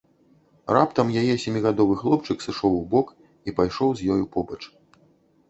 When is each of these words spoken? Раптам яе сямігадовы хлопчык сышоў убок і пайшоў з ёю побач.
Раптам 0.75 1.11
яе 1.21 1.35
сямігадовы 1.43 1.93
хлопчык 1.99 2.37
сышоў 2.47 2.71
убок 2.81 3.07
і 3.47 3.55
пайшоў 3.61 3.89
з 4.01 4.11
ёю 4.17 4.23
побач. 4.39 4.61